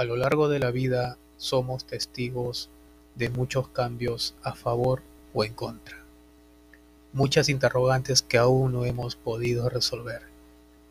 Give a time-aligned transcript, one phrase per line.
[0.00, 2.70] A lo largo de la vida somos testigos
[3.16, 5.02] de muchos cambios a favor
[5.34, 5.98] o en contra.
[7.12, 10.22] Muchas interrogantes que aún no hemos podido resolver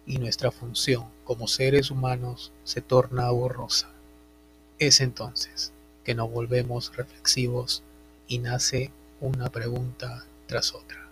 [0.06, 3.90] y nuestra función como seres humanos se torna borrosa.
[4.78, 5.72] Es entonces
[6.04, 7.82] que nos volvemos reflexivos
[8.28, 8.92] y nace
[9.22, 11.09] una pregunta tras otra.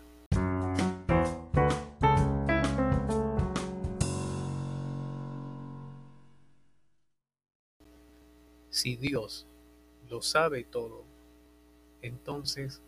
[8.77, 9.47] Si Dios
[10.07, 11.03] lo sabe todo,
[12.03, 12.79] entonces,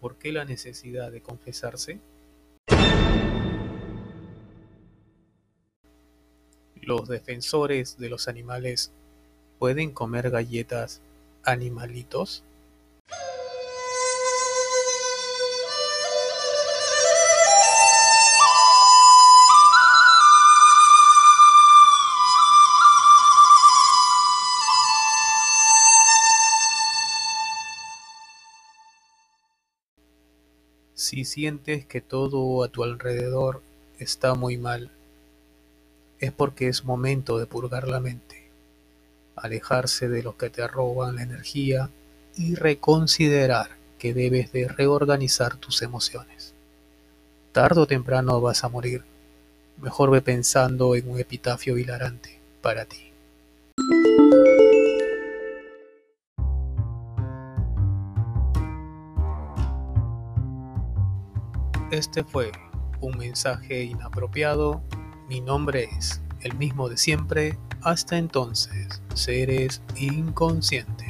[0.00, 2.00] ¿por qué la necesidad de confesarse?
[6.76, 8.92] Los defensores de los animales
[9.58, 11.02] pueden comer galletas
[11.44, 12.42] animalitos.
[30.96, 33.60] Si sientes que todo a tu alrededor
[33.98, 34.90] está muy mal,
[36.20, 38.48] es porque es momento de purgar la mente,
[39.36, 41.90] alejarse de los que te roban la energía
[42.34, 46.54] y reconsiderar que debes de reorganizar tus emociones.
[47.52, 49.04] Tardo o temprano vas a morir.
[49.82, 53.12] Mejor ve pensando en un epitafio hilarante para ti.
[61.92, 62.50] Este fue
[63.00, 64.82] un mensaje inapropiado.
[65.28, 67.56] Mi nombre es el mismo de siempre.
[67.82, 71.05] Hasta entonces, seres inconscientes.